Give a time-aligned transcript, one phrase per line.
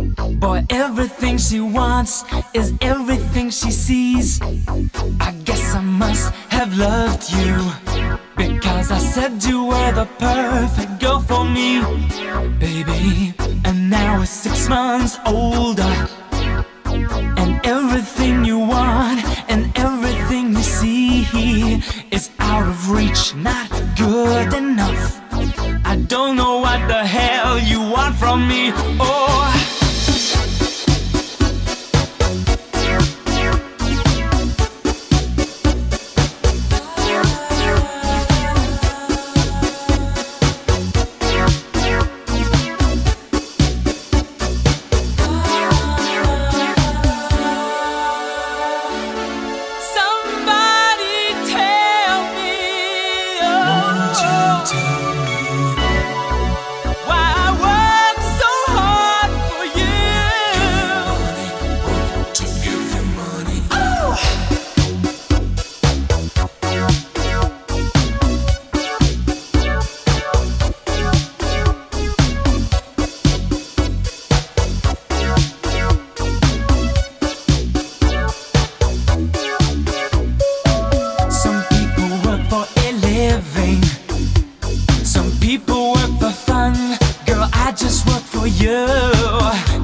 [0.00, 2.24] boy, everything she wants
[2.54, 4.40] is everything she sees.
[5.20, 7.56] I guess I must have loved you
[8.36, 11.82] because I said you were the perfect girl for me,
[12.58, 13.34] baby.
[13.64, 15.94] And now we're six months older,
[16.86, 25.20] and everything you want and everything you see is out of reach, not good enough.
[25.84, 28.72] I don't know what the hell you want from me.
[29.00, 29.49] Oh.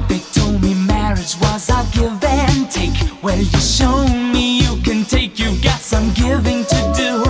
[0.07, 2.97] They told me marriage was a give and take.
[3.23, 5.39] Well, you shown me you can take.
[5.39, 7.26] You've got some giving to do.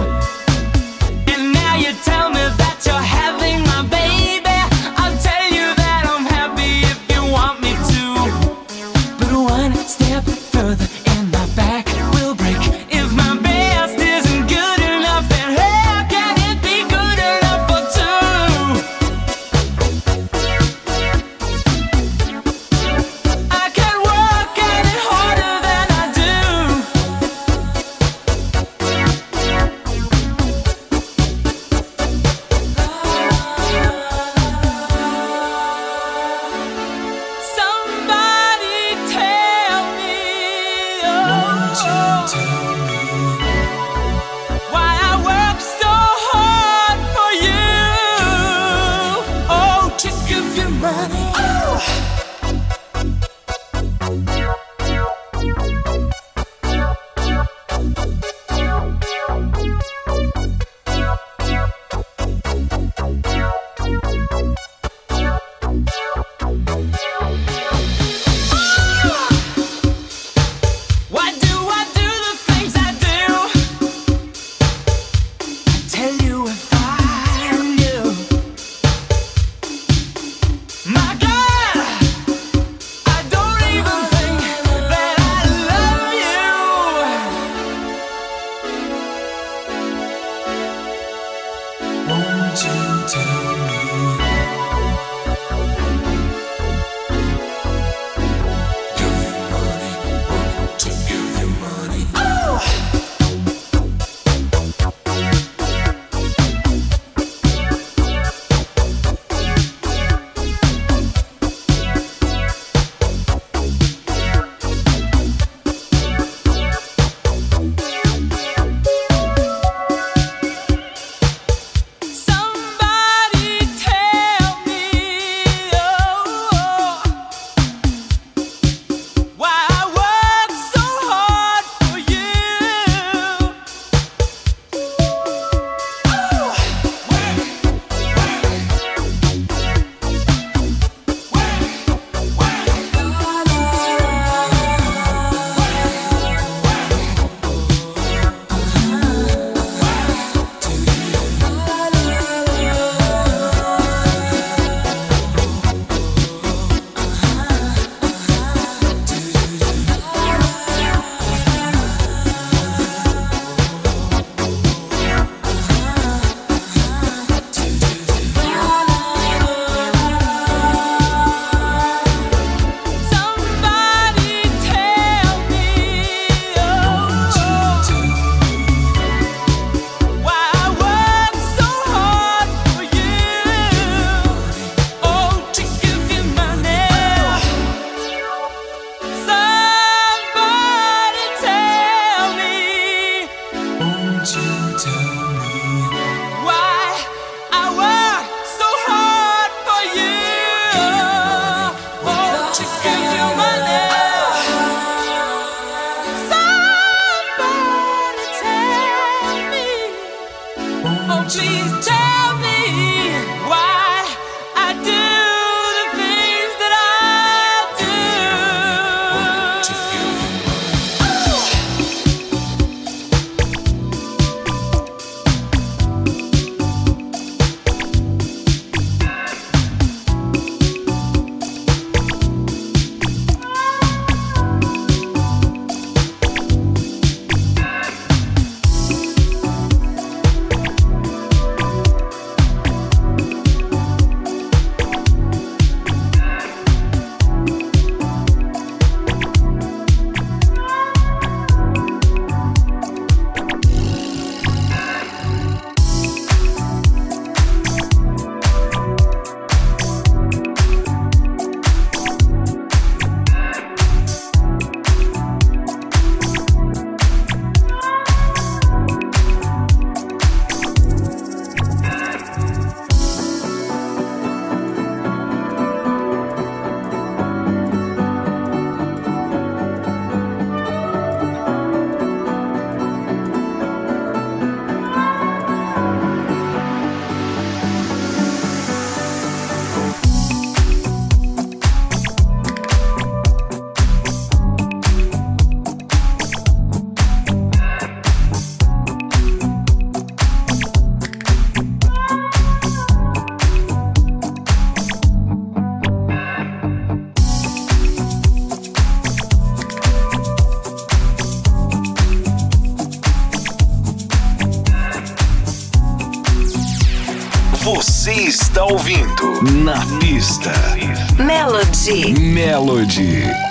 [321.87, 322.11] Melody.
[322.33, 323.46] Melody.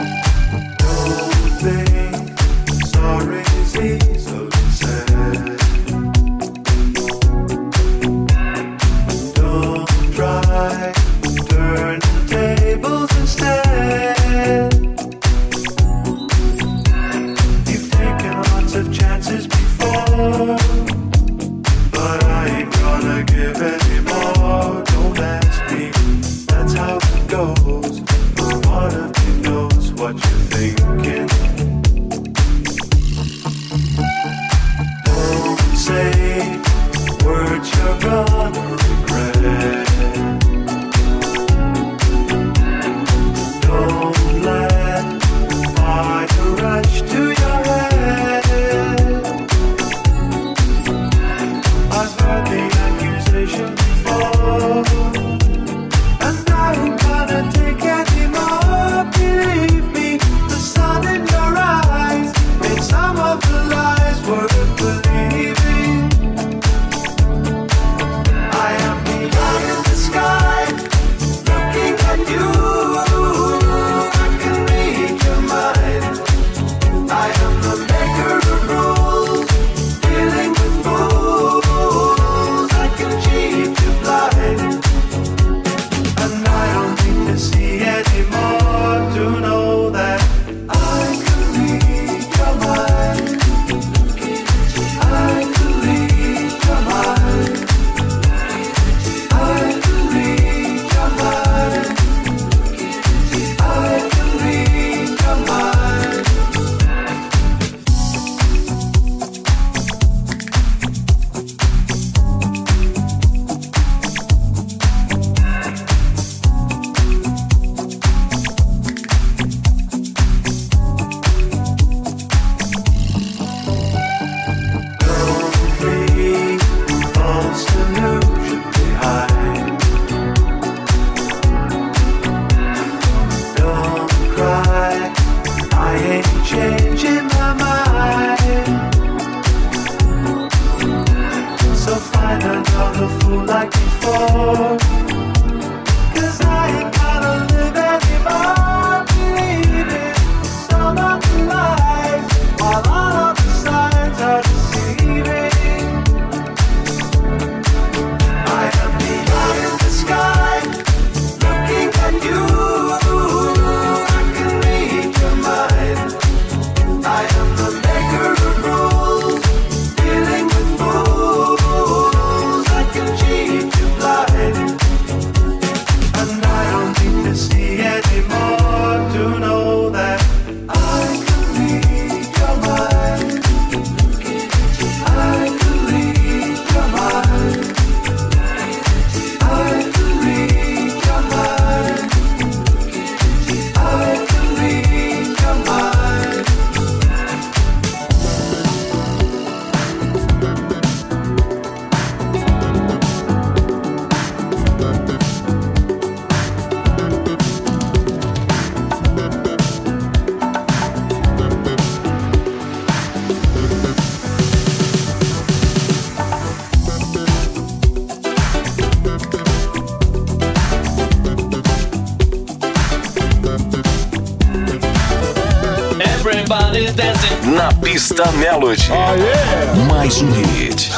[228.17, 228.91] da Melody.
[228.91, 229.93] Oh.
[229.93, 230.91] Mais um hit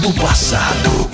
[0.00, 1.07] do passado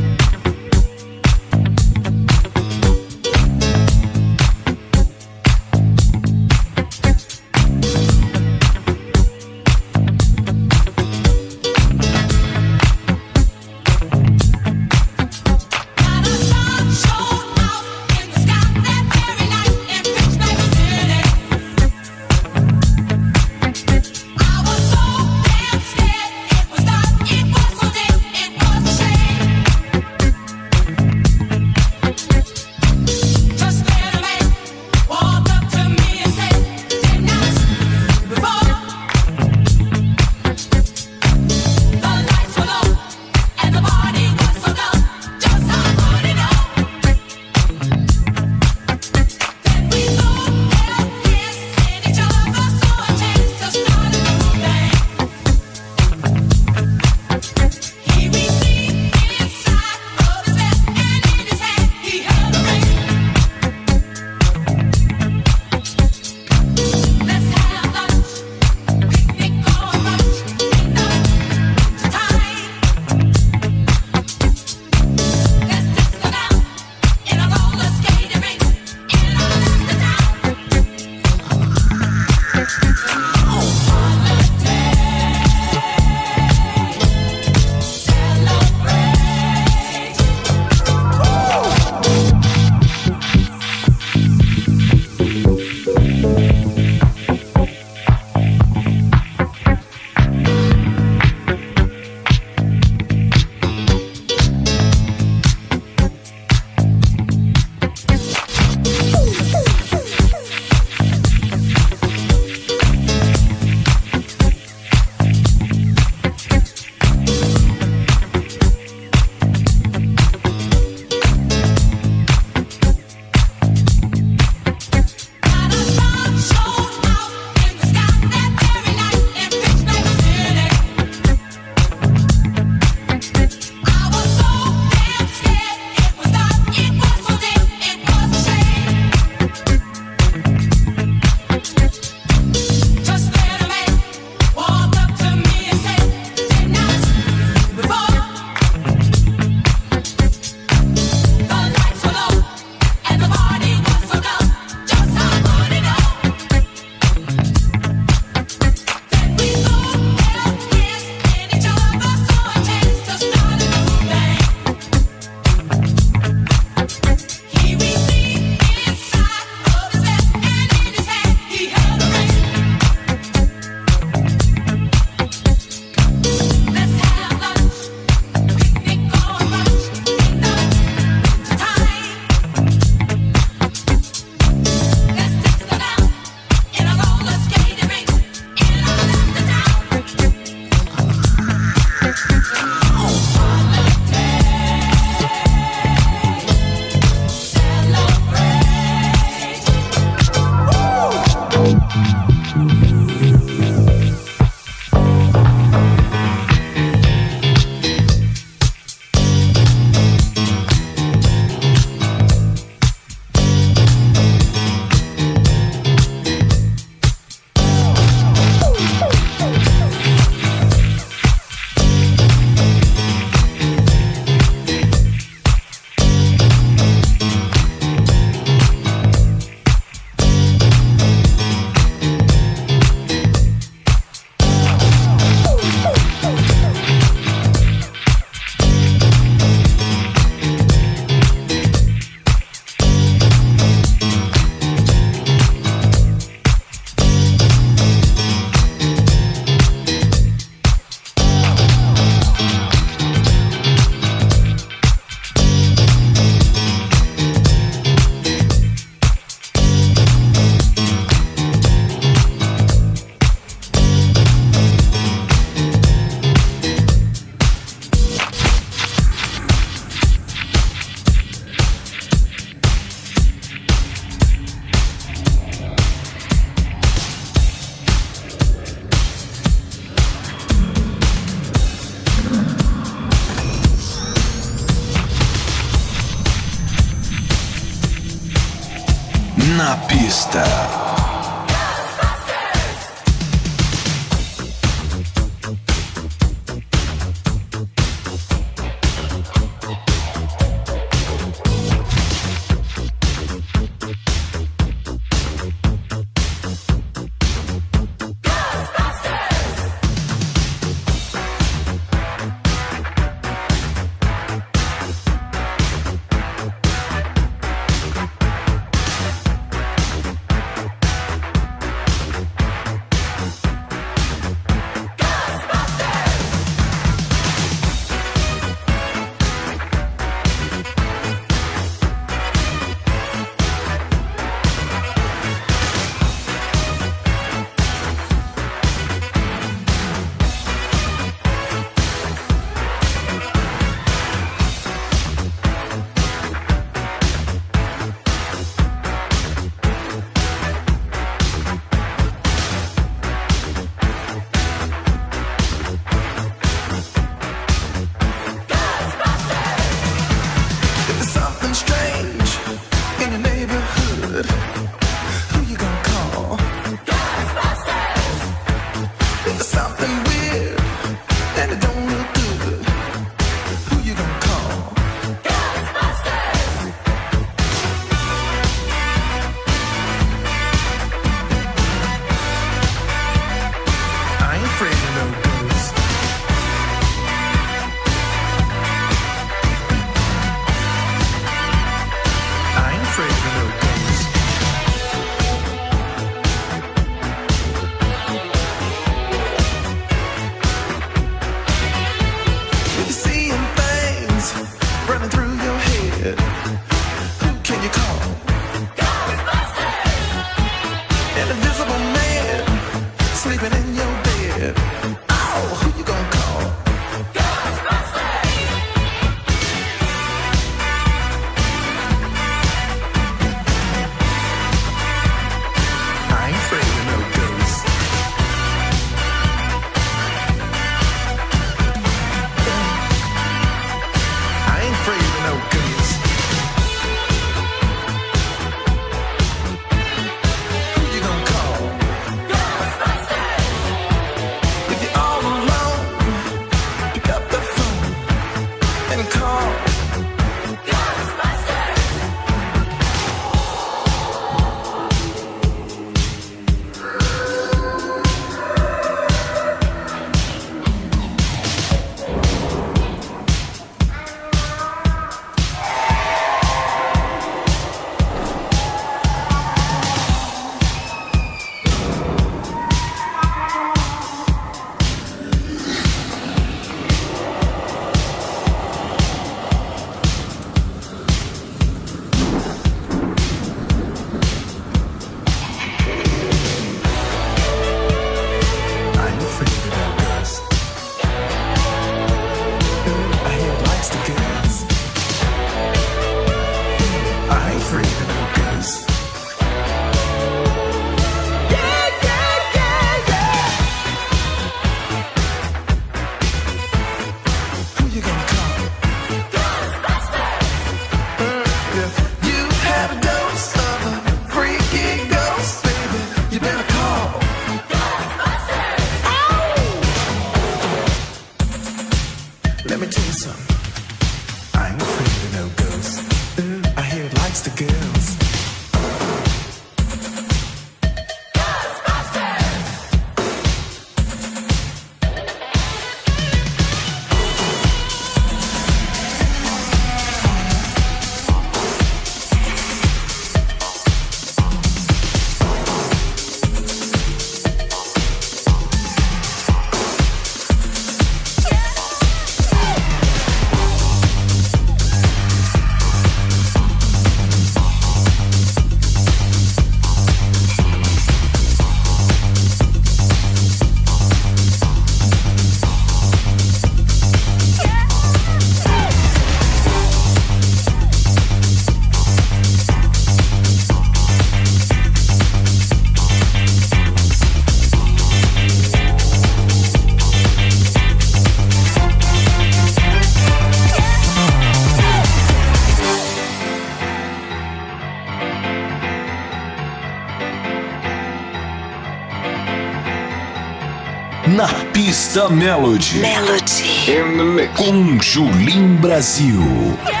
[595.11, 595.99] Revista Melody.
[595.99, 597.49] Melody.
[597.57, 599.41] Com Julim Brasil.
[599.85, 600.00] Yeah!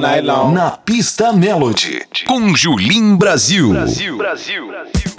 [0.00, 0.52] Night long.
[0.54, 2.02] Na pista Melody.
[2.26, 3.70] Com Julim Brasil.
[3.70, 4.16] Brasil.
[4.16, 4.66] Brasil.
[4.66, 5.09] Melody.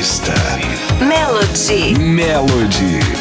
[0.00, 0.32] Криста.
[0.98, 1.94] Мелоди.
[1.98, 3.19] Мелоди.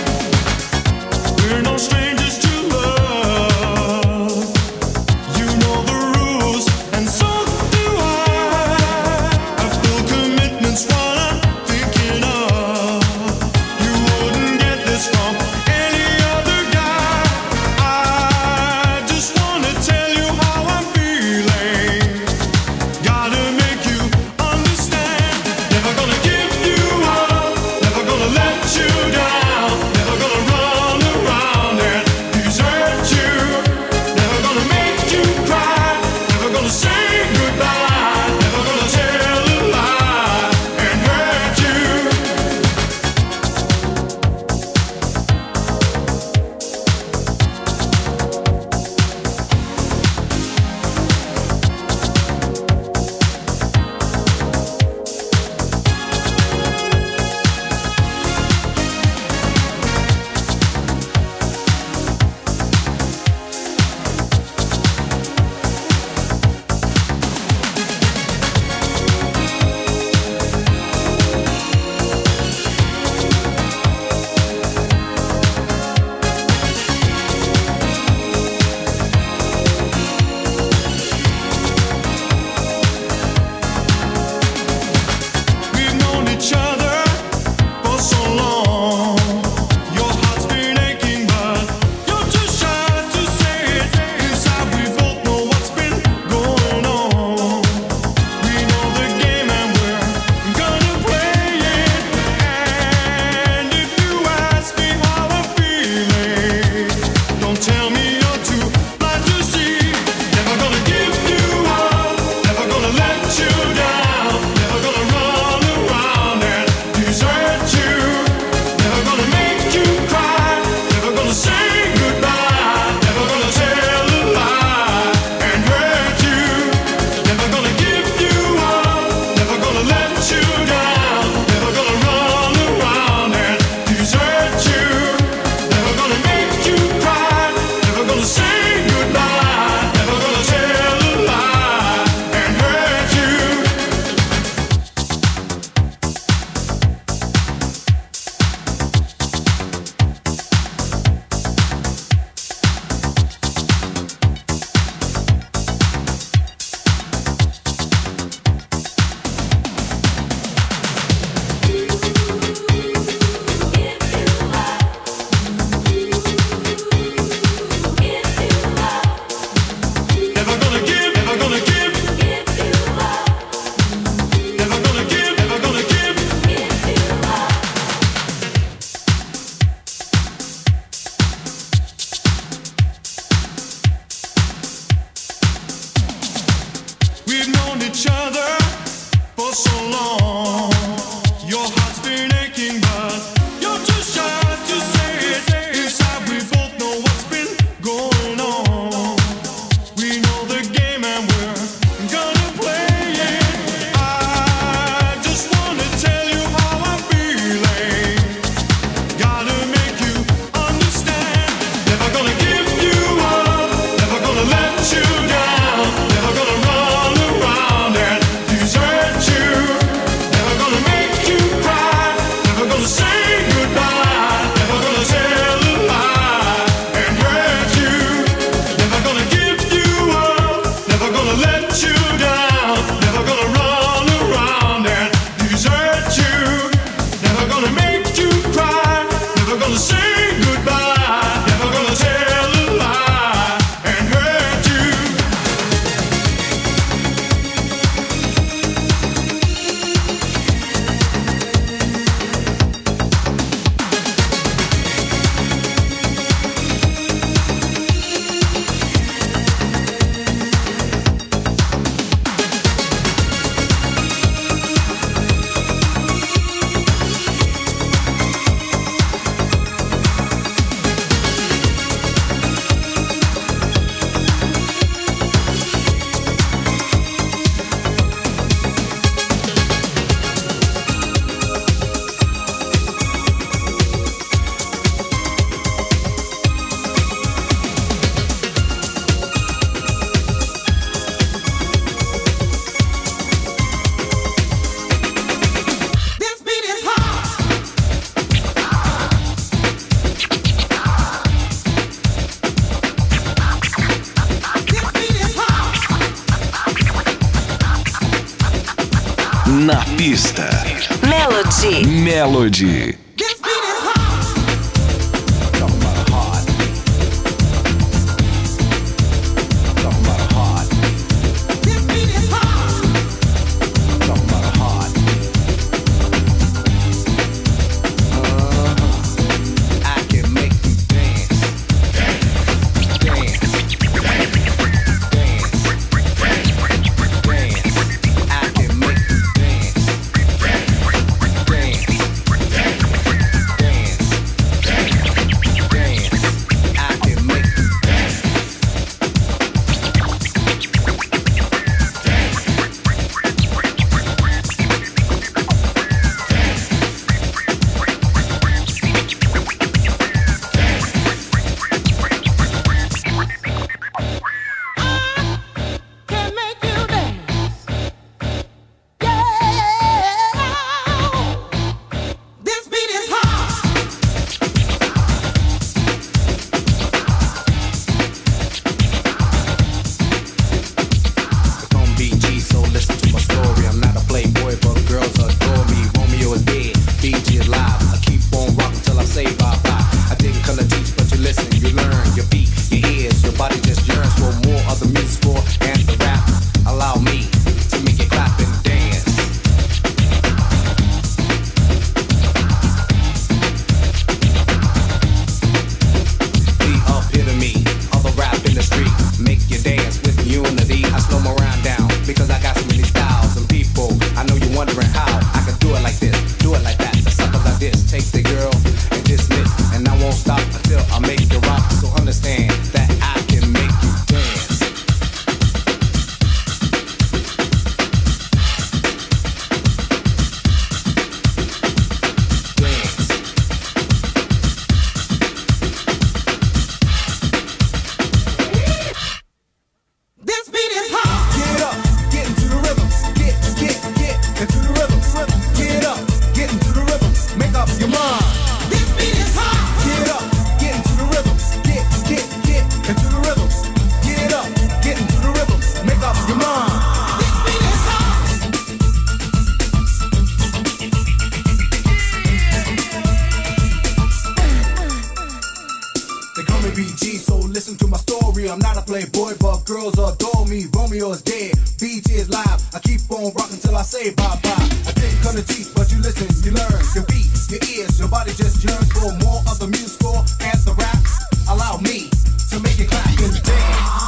[466.79, 468.49] BG, so listen to my story.
[468.49, 470.63] I'm not a playboy, but girls adore me.
[470.71, 472.61] Romeo's dead, BG is live.
[472.73, 474.55] I keep on rocking till I say bye bye.
[474.87, 476.79] I didn't cut the teeth, but you listen, you learn.
[476.95, 480.73] Your beats, your ears, your body just yearns for more of the musical and the
[480.79, 481.03] rap.
[481.51, 482.07] Allow me
[482.47, 483.99] to make it clap and dance.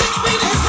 [0.00, 0.59] Let's be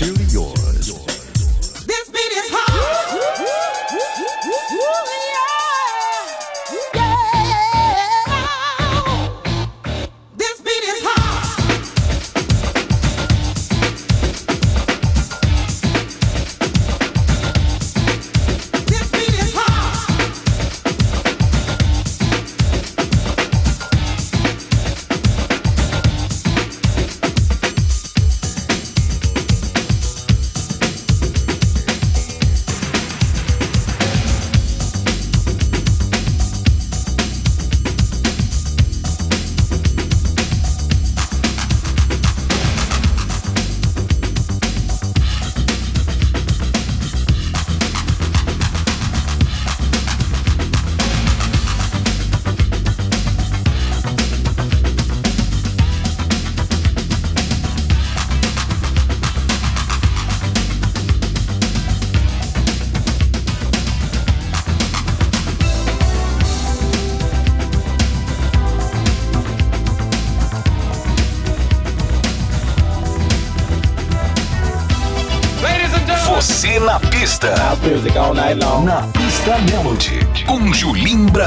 [0.00, 0.59] Sincerely yours.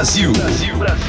[0.04, 0.30] Brasil.
[0.34, 1.03] Brasil, Brasil.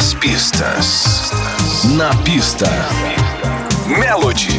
[0.00, 1.30] Das pistas.
[1.94, 2.70] Na pista.
[3.86, 4.58] Melody.